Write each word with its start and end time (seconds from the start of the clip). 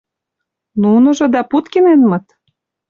Нуныжо 0.81 1.25
да 1.33 1.41
Путкиненмыт? 1.51 2.25